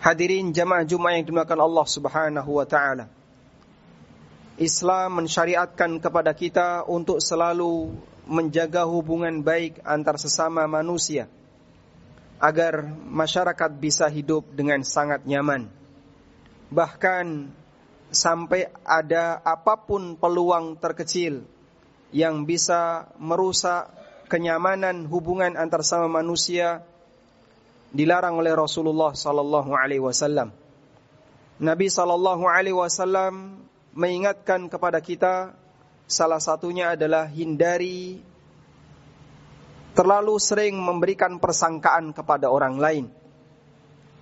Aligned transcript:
Hadirin 0.00 0.56
jamaah 0.56 0.88
Jumat 0.88 1.12
yang 1.20 1.28
dimuliakan 1.28 1.60
Allah 1.60 1.84
Subhanahu 1.84 2.50
wa 2.56 2.64
taala. 2.64 3.12
Islam 4.56 5.20
mensyariatkan 5.20 6.00
kepada 6.00 6.32
kita 6.32 6.88
untuk 6.88 7.20
selalu 7.20 7.92
menjaga 8.24 8.88
hubungan 8.88 9.44
baik 9.44 9.76
antar 9.84 10.16
sesama 10.16 10.64
manusia 10.64 11.28
agar 12.40 12.88
masyarakat 13.12 13.70
bisa 13.76 14.08
hidup 14.08 14.48
dengan 14.56 14.80
sangat 14.88 15.28
nyaman. 15.28 15.68
Bahkan 16.72 17.52
sampai 18.08 18.72
ada 18.80 19.36
apa 19.44 19.84
pun 19.84 20.16
peluang 20.16 20.80
terkecil 20.80 21.44
yang 22.08 22.48
bisa 22.48 23.04
merusak 23.20 23.92
kenyamanan 24.32 25.04
hubungan 25.12 25.60
antar 25.60 25.84
sama 25.84 26.08
manusia 26.08 26.88
dilarang 27.90 28.38
oleh 28.38 28.54
Rasulullah 28.54 29.14
sallallahu 29.14 29.70
alaihi 29.74 30.02
wasallam. 30.02 30.54
Nabi 31.60 31.92
sallallahu 31.92 32.46
alaihi 32.46 32.76
wasallam 32.76 33.60
mengingatkan 33.92 34.70
kepada 34.70 35.02
kita 35.02 35.52
salah 36.06 36.40
satunya 36.40 36.96
adalah 36.96 37.28
hindari 37.28 38.22
terlalu 39.92 40.38
sering 40.38 40.78
memberikan 40.78 41.36
persangkaan 41.42 42.14
kepada 42.14 42.48
orang 42.48 42.78
lain. 42.78 43.06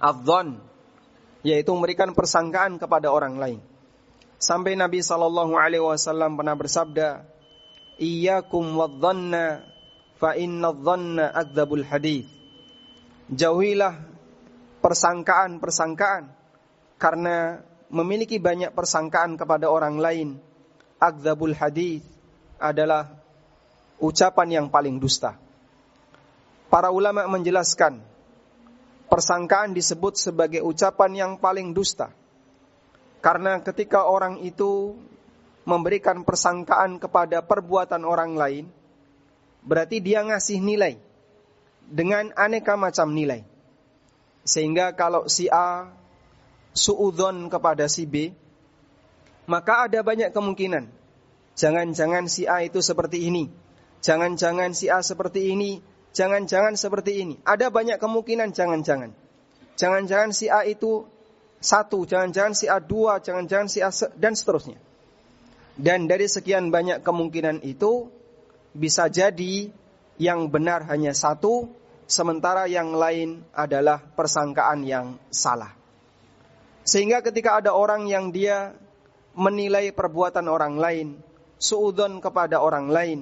Adzon 0.00 0.58
yaitu 1.46 1.70
memberikan 1.70 2.10
persangkaan 2.16 2.80
kepada 2.82 3.12
orang 3.14 3.38
lain. 3.38 3.60
Sampai 4.38 4.78
Nabi 4.78 5.02
sallallahu 5.02 5.54
alaihi 5.58 5.82
wasallam 5.82 6.38
pernah 6.38 6.54
bersabda, 6.54 7.26
"Iyyakum 7.98 8.74
wadh-dhanna 8.74 9.66
fa 10.18 10.34
inna 10.38 10.70
dhanna 10.74 11.34
adzabul 11.34 11.82
hadits." 11.86 12.37
Jauhilah 13.28 13.94
persangkaan-persangkaan 14.80 16.32
karena 16.96 17.60
memiliki 17.92 18.40
banyak 18.40 18.72
persangkaan 18.72 19.36
kepada 19.36 19.68
orang 19.68 19.96
lain. 20.00 20.28
Adzabul 20.98 21.54
hadis 21.54 22.02
adalah 22.58 23.06
ucapan 24.02 24.48
yang 24.62 24.66
paling 24.66 24.98
dusta. 24.98 25.38
Para 26.68 26.90
ulama 26.90 27.24
menjelaskan 27.30 28.02
persangkaan 29.06 29.72
disebut 29.72 30.18
sebagai 30.18 30.60
ucapan 30.66 31.10
yang 31.14 31.32
paling 31.38 31.70
dusta. 31.70 32.10
Karena 33.22 33.62
ketika 33.62 34.10
orang 34.10 34.42
itu 34.42 34.98
memberikan 35.68 36.22
persangkaan 36.26 36.98
kepada 36.98 37.44
perbuatan 37.44 38.02
orang 38.02 38.34
lain 38.34 38.64
berarti 39.60 40.00
dia 40.00 40.24
ngasih 40.24 40.64
nilai 40.64 40.96
dengan 41.88 42.30
aneka 42.36 42.76
macam 42.76 43.16
nilai. 43.16 43.42
Sehingga 44.44 44.92
kalau 44.96 45.28
si 45.28 45.48
A 45.48 45.88
suudon 46.76 47.48
kepada 47.48 47.88
si 47.88 48.04
B, 48.04 48.32
maka 49.48 49.88
ada 49.88 50.00
banyak 50.04 50.30
kemungkinan. 50.32 50.88
Jangan-jangan 51.58 52.30
si 52.30 52.46
A 52.46 52.62
itu 52.62 52.78
seperti 52.84 53.26
ini. 53.26 53.50
Jangan-jangan 54.04 54.76
si 54.76 54.86
A 54.92 55.02
seperti 55.02 55.50
ini. 55.50 55.82
Jangan-jangan 56.14 56.78
seperti 56.78 57.24
ini. 57.24 57.34
Ada 57.42 57.68
banyak 57.68 57.98
kemungkinan 57.98 58.54
jangan-jangan. 58.54 59.10
Jangan-jangan 59.74 60.30
si 60.30 60.46
A 60.48 60.64
itu 60.64 61.08
satu, 61.58 62.06
jangan-jangan 62.06 62.54
si 62.54 62.70
A 62.70 62.78
dua, 62.78 63.18
jangan-jangan 63.18 63.68
si 63.68 63.82
A 63.82 63.90
dan 64.14 64.38
seterusnya. 64.38 64.78
Dan 65.78 66.10
dari 66.10 66.26
sekian 66.26 66.70
banyak 66.74 67.02
kemungkinan 67.02 67.62
itu 67.62 68.10
bisa 68.74 69.06
jadi 69.10 69.70
yang 70.18 70.50
benar 70.50 70.84
hanya 70.90 71.14
satu, 71.14 71.70
sementara 72.10 72.66
yang 72.66 72.92
lain 72.92 73.46
adalah 73.54 74.02
persangkaan 74.02 74.82
yang 74.82 75.16
salah. 75.30 75.78
Sehingga 76.82 77.22
ketika 77.22 77.62
ada 77.62 77.72
orang 77.72 78.10
yang 78.10 78.34
dia 78.34 78.74
menilai 79.38 79.94
perbuatan 79.94 80.50
orang 80.50 80.74
lain, 80.74 81.08
suudon 81.62 82.18
kepada 82.18 82.58
orang 82.58 82.90
lain, 82.90 83.20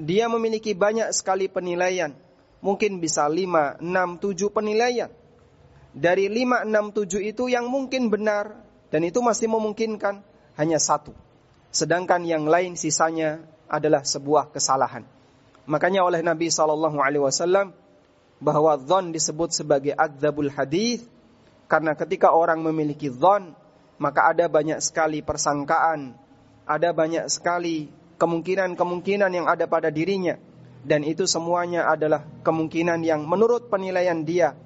dia 0.00 0.30
memiliki 0.32 0.72
banyak 0.72 1.12
sekali 1.12 1.52
penilaian. 1.52 2.16
Mungkin 2.62 3.02
bisa 3.02 3.26
5, 3.26 3.82
6, 3.82 3.84
7 3.84 4.54
penilaian. 4.54 5.10
Dari 5.92 6.30
5, 6.30 6.64
6, 6.64 6.94
7 6.94 7.20
itu 7.20 7.50
yang 7.52 7.68
mungkin 7.68 8.08
benar 8.08 8.56
dan 8.88 9.02
itu 9.04 9.20
masih 9.20 9.50
memungkinkan 9.50 10.24
hanya 10.56 10.78
satu. 10.78 11.12
Sedangkan 11.74 12.22
yang 12.24 12.46
lain 12.48 12.78
sisanya 12.78 13.42
adalah 13.66 14.06
sebuah 14.06 14.54
kesalahan. 14.54 15.04
Makanya 15.66 16.02
oleh 16.02 16.20
Nabi 16.26 16.50
Shallallahu 16.50 16.98
Alaihi 16.98 17.22
Wasallam 17.22 17.70
bahwa 18.42 18.74
zon 18.82 19.14
disebut 19.14 19.54
sebagai 19.54 19.94
adzabul 19.94 20.50
hadis 20.50 21.06
karena 21.70 21.94
ketika 21.94 22.34
orang 22.34 22.58
memiliki 22.60 23.06
zon 23.06 23.54
maka 24.02 24.34
ada 24.34 24.50
banyak 24.50 24.82
sekali 24.82 25.22
persangkaan, 25.22 26.18
ada 26.66 26.90
banyak 26.90 27.30
sekali 27.30 27.86
kemungkinan-kemungkinan 28.18 29.30
yang 29.30 29.46
ada 29.46 29.70
pada 29.70 29.94
dirinya. 29.94 30.34
Dan 30.82 31.06
itu 31.06 31.30
semuanya 31.30 31.86
adalah 31.86 32.26
kemungkinan 32.42 33.06
yang 33.06 33.22
menurut 33.22 33.70
penilaian 33.70 34.26
dia 34.26 34.58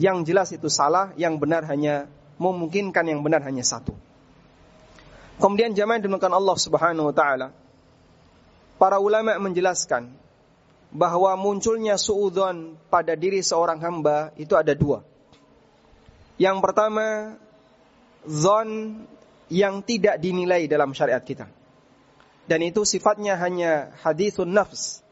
yang 0.00 0.24
jelas 0.24 0.48
itu 0.56 0.72
salah, 0.72 1.12
yang 1.20 1.36
benar 1.36 1.68
hanya 1.68 2.08
memungkinkan 2.40 3.04
yang 3.04 3.20
benar 3.20 3.44
hanya 3.44 3.60
satu. 3.60 3.92
Kemudian 5.36 5.76
jamaah 5.76 6.00
dimakan 6.00 6.32
Allah 6.32 6.56
Subhanahu 6.56 7.12
wa 7.12 7.14
taala 7.14 7.52
para 8.78 8.98
ulama 8.98 9.36
menjelaskan 9.38 10.10
bahwa 10.94 11.34
munculnya 11.34 11.98
suudon 11.98 12.78
pada 12.86 13.18
diri 13.18 13.42
seorang 13.42 13.82
hamba 13.82 14.30
itu 14.38 14.54
ada 14.54 14.70
dua. 14.78 15.02
Yang 16.38 16.58
pertama, 16.62 17.38
zon 18.26 19.02
yang 19.50 19.82
tidak 19.82 20.22
dinilai 20.22 20.66
dalam 20.70 20.94
syariat 20.94 21.22
kita. 21.22 21.46
Dan 22.44 22.60
itu 22.62 22.86
sifatnya 22.86 23.34
hanya 23.40 23.94
hadithun 24.02 24.54
nafs. 24.54 25.02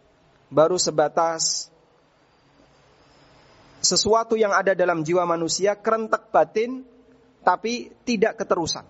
Baru 0.53 0.77
sebatas 0.77 1.73
sesuatu 3.83 4.39
yang 4.39 4.55
ada 4.55 4.79
dalam 4.79 5.03
jiwa 5.03 5.27
manusia, 5.27 5.75
kerentak 5.75 6.31
batin, 6.31 6.87
tapi 7.43 7.91
tidak 8.07 8.39
keterusan. 8.39 8.87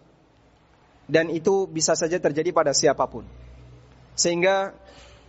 Dan 1.09 1.33
itu 1.33 1.65
bisa 1.71 1.97
saja 1.97 2.21
terjadi 2.21 2.53
pada 2.53 2.77
siapa 2.77 3.09
pun. 3.09 3.25
Sehingga 4.13 4.77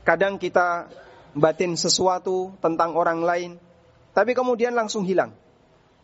kadang 0.03 0.35
kita 0.37 0.91
batin 1.33 1.73
sesuatu 1.79 2.53
tentang 2.61 2.93
orang 2.93 3.23
lain, 3.23 3.51
tapi 4.13 4.37
kemudian 4.37 4.75
langsung 4.77 5.03
hilang. 5.03 5.33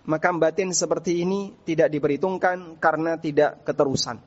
Maka 0.10 0.34
batin 0.34 0.74
seperti 0.74 1.22
ini 1.22 1.54
tidak 1.68 1.94
diperhitungkan 1.94 2.82
karena 2.82 3.20
tidak 3.20 3.62
keterusan. 3.62 4.18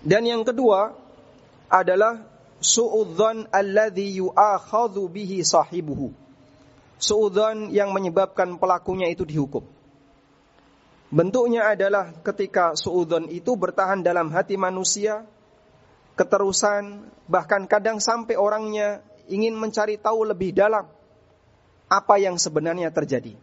Dan 0.00 0.24
yang 0.24 0.44
kedua 0.44 0.96
adalah 1.68 2.24
su'udzan 2.60 3.52
alladhi 3.52 4.20
yu'akhadhu 4.24 5.12
bihi 5.12 5.44
sahibuhu. 5.44 6.12
Su'udzan 6.96 7.68
yang 7.68 7.92
menyebabkan 7.92 8.56
pelakunya 8.56 9.12
itu 9.12 9.28
dihukum. 9.28 9.66
Bentuknya 11.12 11.76
adalah 11.76 12.16
ketika 12.24 12.72
su'udzon 12.72 13.28
itu 13.28 13.52
bertahan 13.60 14.00
dalam 14.00 14.32
hati 14.32 14.56
manusia, 14.56 15.28
keterusan, 16.14 17.10
bahkan 17.26 17.66
kadang 17.66 17.98
sampai 17.98 18.38
orangnya 18.38 19.02
ingin 19.26 19.54
mencari 19.56 19.98
tahu 19.98 20.26
lebih 20.28 20.54
dalam 20.54 20.86
apa 21.90 22.14
yang 22.18 22.38
sebenarnya 22.38 22.90
terjadi. 22.94 23.34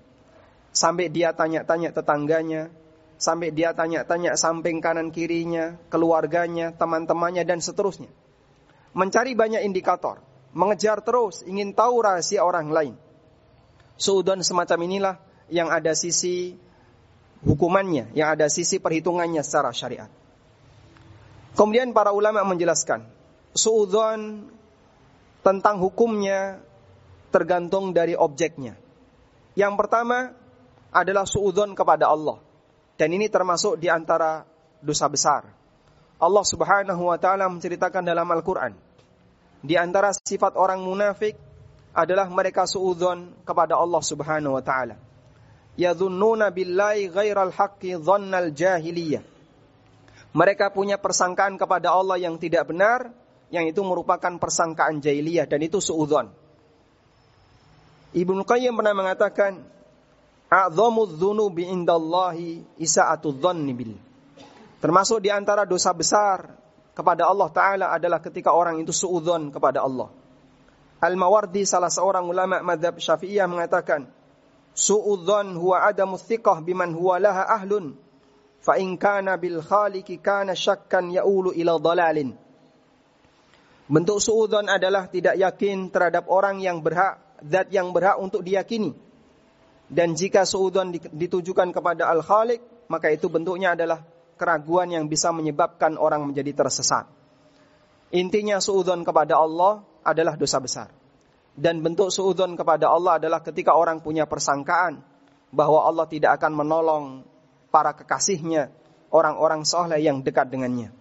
Sampai 0.71 1.11
dia 1.11 1.35
tanya-tanya 1.35 1.91
tetangganya, 1.91 2.71
sampai 3.19 3.51
dia 3.51 3.75
tanya-tanya 3.75 4.39
samping 4.39 4.79
kanan 4.79 5.11
kirinya, 5.11 5.75
keluarganya, 5.91 6.71
teman-temannya, 6.71 7.43
dan 7.43 7.59
seterusnya. 7.59 8.07
Mencari 8.95 9.35
banyak 9.35 9.67
indikator, 9.67 10.23
mengejar 10.55 11.03
terus, 11.03 11.43
ingin 11.43 11.75
tahu 11.75 12.03
rahasia 12.03 12.43
orang 12.43 12.71
lain. 12.71 12.95
Suudon 13.99 14.39
semacam 14.41 14.79
inilah 14.87 15.15
yang 15.51 15.67
ada 15.67 15.91
sisi 15.91 16.55
hukumannya, 17.43 18.15
yang 18.15 18.31
ada 18.31 18.47
sisi 18.47 18.79
perhitungannya 18.79 19.43
secara 19.43 19.75
syariat. 19.75 20.20
Kemudian 21.55 21.91
para 21.91 22.15
ulama 22.15 22.43
menjelaskan, 22.47 23.03
suudzon 23.51 24.47
tentang 25.43 25.81
hukumnya 25.83 26.63
tergantung 27.33 27.91
dari 27.91 28.15
objeknya. 28.15 28.79
Yang 29.55 29.73
pertama 29.75 30.31
adalah 30.91 31.27
suudzon 31.27 31.75
kepada 31.75 32.07
Allah. 32.07 32.39
Dan 32.95 33.11
ini 33.17 33.27
termasuk 33.27 33.81
di 33.81 33.91
antara 33.91 34.45
dosa 34.79 35.09
besar. 35.11 35.47
Allah 36.21 36.45
Subhanahu 36.45 37.09
wa 37.09 37.17
taala 37.17 37.49
menceritakan 37.49 38.05
dalam 38.05 38.29
Al-Qur'an, 38.29 38.77
di 39.65 39.73
antara 39.73 40.13
sifat 40.13 40.53
orang 40.53 40.85
munafik 40.85 41.33
adalah 41.97 42.29
mereka 42.29 42.69
suudzon 42.69 43.41
kepada 43.41 43.73
Allah 43.73 44.01
Subhanahu 44.05 44.53
wa 44.53 44.61
taala 44.61 45.01
yadhunnuna 45.79 46.51
billahi 46.51 47.09
ghairal 47.09 47.51
haqqi 47.51 47.95
dhannal 47.95 48.51
jahiliyah. 48.51 49.23
Mereka 50.31 50.71
punya 50.71 50.95
persangkaan 50.95 51.59
kepada 51.59 51.91
Allah 51.91 52.15
yang 52.15 52.39
tidak 52.39 52.71
benar, 52.71 53.11
yang 53.51 53.67
itu 53.67 53.83
merupakan 53.83 54.31
persangkaan 54.39 55.03
jahiliyah 55.03 55.43
dan 55.43 55.59
itu 55.59 55.83
suudzon. 55.83 56.31
Ibnu 58.15 58.43
Qayyim 58.47 58.75
pernah 58.75 58.95
mengatakan, 58.95 59.59
"A'dhamudz 60.47 61.19
dzunubi 61.19 61.67
indallahi 61.67 62.63
isa'atu 62.79 63.35
dhanni 63.35 63.73
bil." 63.75 63.95
Termasuk 64.79 65.23
di 65.23 65.29
antara 65.31 65.67
dosa 65.67 65.91
besar 65.91 66.47
kepada 66.95 67.27
Allah 67.27 67.49
taala 67.51 67.85
adalah 67.91 68.23
ketika 68.23 68.55
orang 68.55 68.79
itu 68.79 68.95
suudzon 68.95 69.51
kepada 69.51 69.83
Allah. 69.83 70.11
Al-Mawardi 71.01 71.65
salah 71.65 71.89
seorang 71.89 72.29
ulama 72.29 72.61
madhab 72.61 73.01
Syafi'iyah 73.01 73.49
mengatakan, 73.49 74.05
Su'udhan 74.71 75.59
huwa 75.59 75.83
adamu 75.83 76.15
thiqah 76.15 76.63
biman 76.63 76.95
huwa 76.95 77.19
laha 77.19 77.43
ahlun. 77.59 77.97
Fa 78.61 78.77
in 78.77 78.95
kana 78.95 79.41
bil 79.41 79.59
khaliqi 79.61 80.21
kana 80.21 80.53
syakkan 80.53 81.09
ya'ulu 81.09 81.53
ila. 81.57 81.81
Bentuk 83.91 84.23
su'udhan 84.23 84.71
adalah 84.71 85.11
tidak 85.11 85.35
yakin 85.35 85.91
terhadap 85.91 86.29
orang 86.31 86.63
yang 86.63 86.79
berhak, 86.79 87.19
zat 87.43 87.67
yang 87.73 87.91
berhak 87.91 88.15
untuk 88.21 88.45
diyakini. 88.45 88.95
Dan 89.91 90.15
jika 90.15 90.47
su'udhan 90.47 90.93
ditujukan 90.93 91.75
kepada 91.75 92.07
al-khaliq, 92.07 92.87
maka 92.87 93.11
itu 93.11 93.27
bentuknya 93.27 93.75
adalah 93.75 93.99
keraguan 94.39 94.87
yang 94.93 95.11
bisa 95.11 95.35
menyebabkan 95.35 95.99
orang 95.99 96.23
menjadi 96.23 96.55
tersesat. 96.55 97.09
Intinya 98.15 98.63
su'udhan 98.63 99.03
kepada 99.03 99.35
Allah 99.35 99.83
adalah 100.05 100.39
dosa 100.39 100.57
besar. 100.63 100.89
Dan 101.51 101.83
bentuk 101.83 102.07
suudon 102.09 102.55
kepada 102.55 102.87
Allah 102.87 103.19
adalah 103.19 103.43
ketika 103.43 103.75
orang 103.75 103.99
punya 103.99 104.23
persangkaan 104.23 105.03
bahwa 105.51 105.83
Allah 105.83 106.07
tidak 106.07 106.39
akan 106.39 106.51
menolong 106.55 107.03
para 107.71 107.95
kekasihnya, 107.95 108.69
orang-orang 109.09 109.63
soleh 109.63 109.97
yang 110.03 110.19
dekat 110.21 110.51
dengannya. 110.51 110.91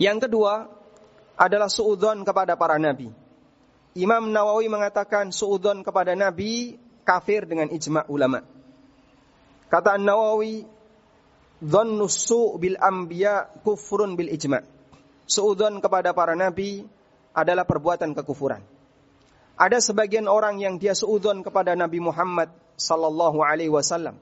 Yang 0.00 0.28
kedua 0.28 0.68
adalah 1.36 1.68
suudon 1.68 2.24
kepada 2.24 2.56
para 2.56 2.80
nabi. 2.80 3.12
Imam 3.96 4.28
Nawawi 4.28 4.68
mengatakan 4.68 5.32
suudon 5.32 5.80
kepada 5.80 6.12
nabi 6.12 6.76
kafir 7.04 7.48
dengan 7.48 7.68
ijma 7.72 8.04
ulama. 8.08 8.44
Kata 9.72 9.96
Nawawi, 9.96 10.64
dhannu 11.60 12.08
bil 12.60 12.76
anbiya 12.76 13.48
kufrun 13.64 14.16
bil 14.16 14.32
ijma. 14.32 14.60
Suudon 15.24 15.80
kepada 15.80 16.12
para 16.12 16.36
nabi 16.36 16.84
adalah 17.36 17.68
perbuatan 17.68 18.16
kekufuran. 18.16 18.64
Ada 19.56 19.80
sebagian 19.80 20.28
orang 20.28 20.60
yang 20.60 20.76
dia 20.76 20.92
seudon 20.92 21.40
kepada 21.40 21.72
Nabi 21.72 21.96
Muhammad 21.96 22.52
sallallahu 22.76 23.40
alaihi 23.40 23.72
wasallam. 23.72 24.20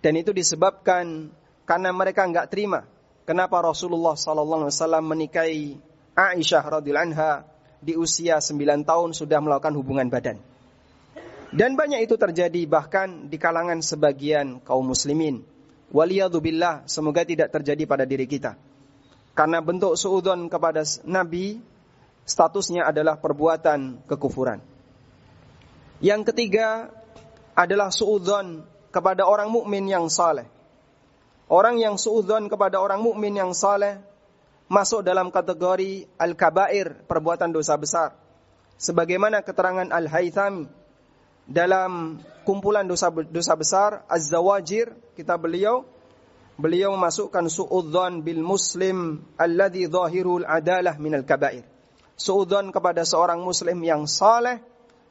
Dan 0.00 0.16
itu 0.16 0.32
disebabkan 0.32 1.28
karena 1.68 1.90
mereka 1.92 2.24
enggak 2.24 2.48
terima 2.48 2.88
kenapa 3.28 3.60
Rasulullah 3.62 4.16
sallallahu 4.16 4.66
alaihi 4.66 4.74
wasallam 4.74 5.04
menikahi 5.06 5.64
Aisyah 6.16 6.80
radhiyallahu 6.80 7.08
anha 7.14 7.32
di 7.80 7.96
usia 7.96 8.42
9 8.42 8.84
tahun 8.84 9.16
sudah 9.16 9.38
melakukan 9.40 9.72
hubungan 9.76 10.08
badan. 10.10 10.36
Dan 11.50 11.74
banyak 11.74 12.06
itu 12.06 12.14
terjadi 12.14 12.62
bahkan 12.68 13.26
di 13.26 13.34
kalangan 13.34 13.82
sebagian 13.82 14.62
kaum 14.62 14.86
muslimin. 14.86 15.42
Waliyadzubillah, 15.90 16.86
semoga 16.86 17.26
tidak 17.26 17.50
terjadi 17.50 17.82
pada 17.90 18.06
diri 18.06 18.30
kita. 18.30 18.54
Karena 19.34 19.58
bentuk 19.58 19.98
suudon 19.98 20.46
kepada 20.46 20.86
Nabi 21.02 21.58
statusnya 22.22 22.86
adalah 22.86 23.18
perbuatan 23.18 24.06
kekufuran. 24.06 24.62
Yang 25.98 26.30
ketiga 26.30 26.94
adalah 27.58 27.90
suudzon 27.90 28.62
kepada 28.90 29.26
orang 29.26 29.50
mukmin 29.50 29.86
yang 29.86 30.06
saleh. 30.10 30.46
Orang 31.50 31.82
yang 31.82 31.98
suudzon 31.98 32.46
kepada 32.46 32.78
orang 32.78 33.02
mukmin 33.02 33.34
yang 33.34 33.50
saleh 33.50 33.98
masuk 34.70 35.02
dalam 35.02 35.34
kategori 35.34 36.06
al-kabair, 36.14 37.02
perbuatan 37.10 37.50
dosa 37.50 37.74
besar. 37.74 38.14
Sebagaimana 38.78 39.42
keterangan 39.42 39.90
Al-Haythami 39.90 40.70
dalam 41.50 42.22
kumpulan 42.46 42.86
dosa 42.86 43.10
dosa 43.10 43.58
besar 43.58 44.06
Az-Zawajir 44.06 44.94
kita 45.18 45.34
beliau 45.34 45.82
beliau 46.54 46.94
memasukkan 46.94 47.50
suudzon 47.50 48.22
bil 48.22 48.38
muslim 48.38 49.26
alladhi 49.34 49.90
zahirul 49.90 50.46
adalah 50.46 50.94
minal 51.02 51.26
kabair 51.26 51.66
suudon 52.20 52.68
kepada 52.68 53.00
seorang 53.08 53.40
muslim 53.40 53.80
yang 53.80 54.04
saleh 54.04 54.60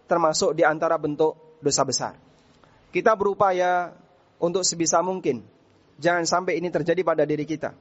termasuk 0.06 0.54
di 0.54 0.62
antara 0.62 1.02
bentuk 1.02 1.58
dosa 1.58 1.82
besar. 1.82 2.14
Kita 2.90 3.14
berupaya 3.14 3.94
untuk 4.42 4.66
sebisa 4.66 5.00
mungkin 5.06 5.46
jangan 6.00 6.24
sampai 6.24 6.58
ini 6.58 6.72
terjadi 6.72 7.04
pada 7.04 7.28
diri 7.28 7.44
kita. 7.44 7.76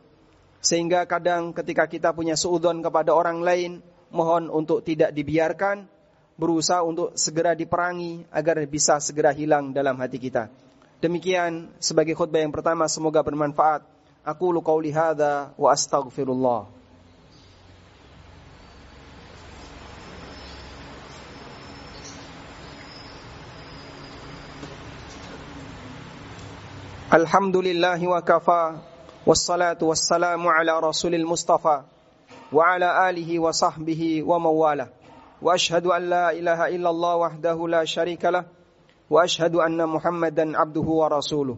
Sehingga 0.59 1.07
kadang 1.07 1.55
ketika 1.55 1.87
kita 1.87 2.11
punya 2.11 2.35
suudon 2.35 2.83
kepada 2.83 3.15
orang 3.15 3.41
lain, 3.47 3.79
mohon 4.11 4.51
untuk 4.51 4.83
tidak 4.83 5.15
dibiarkan, 5.15 5.87
berusaha 6.35 6.83
untuk 6.83 7.15
segera 7.15 7.55
diperangi 7.55 8.27
agar 8.35 8.59
bisa 8.67 8.99
segera 8.99 9.31
hilang 9.31 9.71
dalam 9.71 9.95
hati 10.03 10.19
kita. 10.19 10.51
Demikian 10.99 11.71
sebagai 11.79 12.19
khutbah 12.19 12.43
yang 12.43 12.51
pertama 12.51 12.91
semoga 12.91 13.23
bermanfaat. 13.23 13.87
Aku 14.27 14.51
lu 14.51 14.59
qauli 14.59 14.91
hadza 14.91 15.55
wa 15.55 15.71
astaghfirullah. 15.71 16.78
الحمد 27.09 27.57
لله 27.57 28.01
وكفى 28.05 28.65
والصلاة 29.27 29.81
والسلام 29.81 30.43
على 30.49 30.81
رسول 30.81 31.15
المصطفى 31.15 31.83
وعلى 32.53 32.89
آله 33.11 33.39
وصحبه 33.39 34.23
ومن 34.29 34.55
وأشهد 35.43 35.87
أن 35.87 36.03
لا 36.03 36.37
إله 36.37 36.69
إلا 36.77 36.91
الله 36.91 37.15
وحده 37.17 37.69
لا 37.69 37.85
شريك 37.89 38.25
له 38.25 38.45
وأشهد 39.09 39.57
أن 39.57 39.81
محمدا 39.89 40.53
عبده 40.53 40.85
ورسوله 40.85 41.57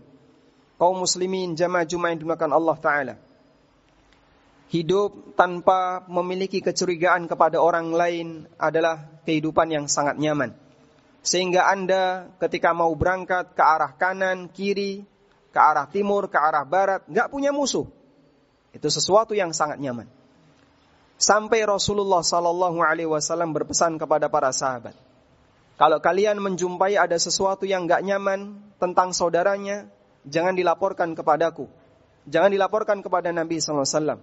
kaum 0.79 1.03
muslimin 1.03 1.59
jamaah 1.59 1.83
Allah 2.55 2.77
Ta'ala. 2.79 3.15
Hidup 4.71 5.35
tanpa 5.35 6.07
memiliki 6.07 6.63
kecurigaan 6.63 7.27
kepada 7.27 7.59
orang 7.59 7.91
lain 7.91 8.47
adalah 8.55 9.03
kehidupan 9.27 9.67
yang 9.67 9.91
sangat 9.91 10.15
nyaman. 10.15 10.55
Sehingga 11.27 11.67
Anda 11.67 12.31
ketika 12.39 12.71
mau 12.71 12.95
berangkat 12.95 13.59
ke 13.59 13.63
arah 13.67 13.93
kanan, 13.99 14.47
kiri, 14.49 15.05
ke 15.51 15.59
arah 15.59 15.87
timur, 15.91 16.31
ke 16.31 16.39
arah 16.39 16.63
barat, 16.63 17.03
nggak 17.11 17.29
punya 17.31 17.51
musuh. 17.51 17.87
Itu 18.71 18.87
sesuatu 18.87 19.35
yang 19.35 19.51
sangat 19.51 19.83
nyaman. 19.83 20.07
Sampai 21.21 21.61
Rasulullah 21.67 22.25
Sallallahu 22.25 22.81
Alaihi 22.81 23.11
Wasallam 23.11 23.53
berpesan 23.53 24.01
kepada 24.01 24.33
para 24.33 24.55
sahabat, 24.55 24.97
kalau 25.77 26.01
kalian 26.01 26.41
menjumpai 26.41 26.97
ada 26.97 27.19
sesuatu 27.21 27.69
yang 27.69 27.85
nggak 27.85 28.01
nyaman 28.07 28.57
tentang 28.81 29.13
saudaranya, 29.13 29.91
jangan 30.25 30.57
dilaporkan 30.57 31.13
kepadaku, 31.13 31.69
jangan 32.25 32.49
dilaporkan 32.49 33.05
kepada 33.05 33.35
Nabi 33.35 33.61
Sallallahu 33.61 33.85
Alaihi 33.85 33.99
Wasallam. 34.01 34.21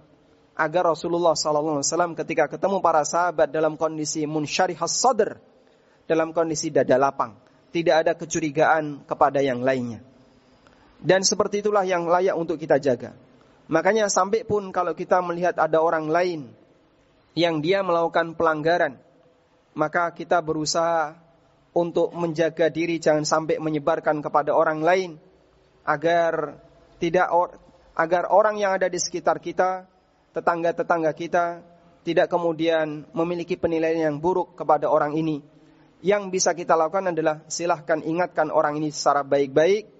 agar 0.58 0.90
Rasulullah 0.90 1.38
SAW 1.38 2.18
ketika 2.18 2.50
ketemu 2.50 2.82
para 2.82 3.06
sahabat 3.06 3.46
dalam 3.54 3.78
kondisi 3.78 4.26
munsyarihas 4.26 4.90
sadr, 4.90 5.38
dalam 6.10 6.34
kondisi 6.34 6.74
dada 6.74 6.98
lapang, 6.98 7.38
tidak 7.70 7.94
ada 8.02 8.12
kecurigaan 8.18 9.06
kepada 9.06 9.38
yang 9.38 9.62
lainnya. 9.62 10.02
Dan 10.98 11.22
seperti 11.22 11.62
itulah 11.62 11.86
yang 11.86 12.10
layak 12.10 12.34
untuk 12.34 12.58
kita 12.58 12.82
jaga. 12.82 13.14
Makanya 13.70 14.10
sampai 14.10 14.42
pun 14.42 14.74
kalau 14.74 14.96
kita 14.96 15.22
melihat 15.22 15.54
ada 15.60 15.78
orang 15.78 16.10
lain 16.10 16.50
yang 17.38 17.62
dia 17.62 17.84
melakukan 17.86 18.34
pelanggaran, 18.34 18.98
maka 19.76 20.10
kita 20.10 20.42
berusaha 20.42 21.14
untuk 21.76 22.10
menjaga 22.16 22.66
diri 22.72 22.98
jangan 22.98 23.22
sampai 23.22 23.62
menyebarkan 23.62 24.18
kepada 24.24 24.50
orang 24.50 24.82
lain 24.82 25.10
agar 25.86 26.58
tidak 26.98 27.30
agar 27.94 28.26
orang 28.34 28.58
yang 28.58 28.74
ada 28.74 28.90
di 28.90 28.98
sekitar 28.98 29.38
kita 29.38 29.86
tetangga-tetangga 30.34 31.12
kita 31.14 31.62
tidak 32.02 32.32
kemudian 32.32 33.04
memiliki 33.12 33.54
penilaian 33.54 34.10
yang 34.10 34.16
buruk 34.16 34.56
kepada 34.56 34.88
orang 34.88 35.14
ini. 35.14 35.44
Yang 36.00 36.22
bisa 36.30 36.50
kita 36.54 36.78
lakukan 36.78 37.10
adalah 37.10 37.42
silahkan 37.50 38.00
ingatkan 38.00 38.48
orang 38.48 38.78
ini 38.80 38.88
secara 38.94 39.26
baik-baik 39.26 39.97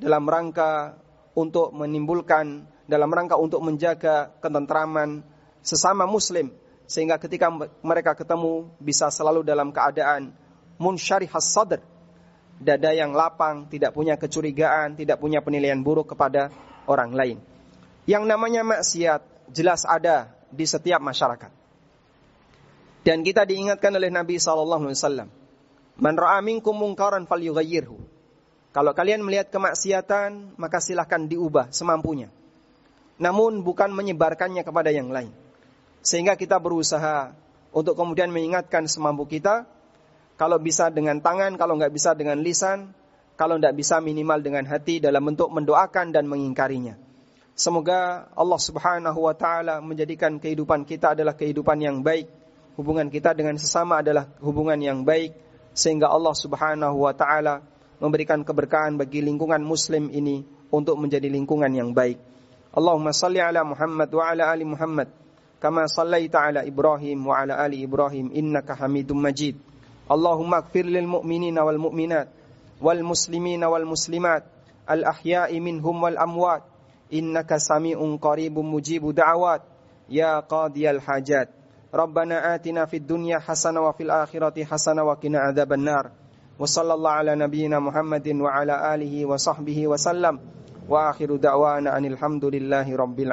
dalam 0.00 0.24
rangka 0.24 0.96
untuk 1.36 1.70
menimbulkan, 1.76 2.64
dalam 2.88 3.10
rangka 3.12 3.36
untuk 3.36 3.60
menjaga 3.60 4.32
ketentraman 4.40 5.22
sesama 5.60 6.08
muslim. 6.08 6.50
Sehingga 6.90 7.22
ketika 7.22 7.52
mereka 7.84 8.18
ketemu 8.18 8.66
bisa 8.82 9.12
selalu 9.14 9.46
dalam 9.46 9.70
keadaan 9.70 10.34
munsyarih 10.80 11.30
sadr. 11.38 11.78
Dada 12.60 12.92
yang 12.92 13.16
lapang, 13.16 13.72
tidak 13.72 13.96
punya 13.96 14.20
kecurigaan, 14.20 14.92
tidak 14.92 15.16
punya 15.16 15.40
penilaian 15.40 15.80
buruk 15.80 16.12
kepada 16.12 16.52
orang 16.84 17.16
lain. 17.16 17.38
Yang 18.04 18.24
namanya 18.28 18.60
maksiat 18.60 19.48
jelas 19.48 19.88
ada 19.88 20.28
di 20.52 20.68
setiap 20.68 21.00
masyarakat. 21.00 21.48
Dan 23.00 23.24
kita 23.24 23.48
diingatkan 23.48 23.96
oleh 23.96 24.12
Nabi 24.12 24.36
sallallahu 24.36 24.92
alaihi 24.92 24.98
wasallam, 25.00 25.28
"Man 25.96 26.14
ra'a 26.20 26.44
minkum 26.44 26.76
munkaran 26.76 27.24
falyughayyirhu." 27.24 28.19
Kalau 28.70 28.94
kalian 28.94 29.26
melihat 29.26 29.50
kemaksiatan, 29.50 30.54
maka 30.54 30.78
silahkan 30.78 31.26
diubah 31.26 31.74
semampunya. 31.74 32.30
Namun 33.18 33.66
bukan 33.66 33.90
menyebarkannya 33.90 34.62
kepada 34.62 34.94
yang 34.94 35.10
lain. 35.10 35.34
Sehingga 36.00 36.38
kita 36.38 36.56
berusaha 36.62 37.34
untuk 37.74 37.98
kemudian 37.98 38.30
mengingatkan 38.30 38.86
semampu 38.86 39.26
kita, 39.26 39.66
kalau 40.40 40.56
bisa 40.56 40.88
dengan 40.88 41.20
tangan, 41.20 41.58
kalau 41.60 41.76
nggak 41.76 41.92
bisa 41.92 42.14
dengan 42.16 42.40
lisan, 42.40 42.94
kalau 43.36 43.58
tidak 43.58 43.76
bisa 43.76 44.00
minimal 44.00 44.40
dengan 44.40 44.64
hati 44.64 45.02
dalam 45.02 45.20
bentuk 45.20 45.50
mendoakan 45.52 46.14
dan 46.14 46.24
mengingkarinya. 46.30 46.96
Semoga 47.52 48.30
Allah 48.32 48.56
Subhanahu 48.56 49.20
wa 49.28 49.34
taala 49.36 49.84
menjadikan 49.84 50.40
kehidupan 50.40 50.88
kita 50.88 51.12
adalah 51.12 51.36
kehidupan 51.36 51.76
yang 51.82 52.00
baik. 52.00 52.24
Hubungan 52.80 53.12
kita 53.12 53.36
dengan 53.36 53.60
sesama 53.60 54.00
adalah 54.00 54.32
hubungan 54.40 54.80
yang 54.80 55.04
baik 55.04 55.36
sehingga 55.76 56.08
Allah 56.08 56.32
Subhanahu 56.32 57.04
wa 57.04 57.12
taala 57.12 57.60
memberikan 58.00 58.40
keberkahan 58.42 58.96
bagi 58.96 59.20
lingkungan 59.20 59.60
muslim 59.60 60.08
ini 60.08 60.42
untuk 60.72 60.96
menjadi 60.96 61.28
lingkungan 61.28 61.70
yang 61.70 61.92
baik. 61.92 62.16
Allahumma 62.72 63.12
salli 63.12 63.38
ala 63.38 63.60
Muhammad 63.62 64.08
wa 64.08 64.24
ala 64.24 64.48
ali 64.48 64.64
Muhammad 64.64 65.12
kama 65.60 65.84
sallaita 65.84 66.40
ala 66.40 66.60
Ibrahim 66.64 67.28
wa 67.28 67.36
ala 67.36 67.60
ali 67.60 67.84
Ibrahim 67.84 68.32
innaka 68.32 68.72
Hamidum 68.74 69.20
Majid. 69.20 69.60
Allahumma 70.08 70.64
ighfir 70.64 70.88
lil 70.88 71.06
mu'minina 71.06 71.62
wal 71.62 71.78
mu'minat 71.78 72.32
wal 72.80 73.04
muslimina 73.04 73.68
wal 73.68 73.84
muslimat 73.84 74.48
al 74.88 75.04
ahya'i 75.04 75.60
minhum 75.60 76.00
wal 76.00 76.16
amwat 76.16 76.64
innaka 77.12 77.60
sami'un 77.60 78.16
qaribun 78.16 78.64
mujibu 78.64 79.12
da'awat 79.12 79.62
ya 80.08 80.40
qadiyal 80.42 80.98
hajat 80.98 81.52
Rabbana 81.90 82.54
atina 82.54 82.86
fid 82.86 83.02
dunya 83.02 83.42
hasanah 83.42 83.90
wa 83.90 83.92
fil 83.94 84.14
akhirati 84.14 84.62
hasanah 84.62 85.02
wa 85.02 85.18
qina 85.18 85.50
adzaban 85.50 85.82
nar 86.60 86.68
wa 86.68 86.68
sallallahu 86.68 87.18
ala 87.24 87.36
nabiyyina 87.36 87.80
Muhammadin 87.80 88.40
wa 88.40 88.52
ala 88.52 88.92
alihi 88.92 89.24
wa 89.24 89.38
sahbihi 89.38 89.86
wa 89.88 89.96
sallam 89.96 90.36
wa 90.88 91.08
akhiru 91.08 91.38
da'wana 91.40 91.96
anil 91.96 92.16
hamdulillahi 92.20 92.92
rabbil 92.96 93.32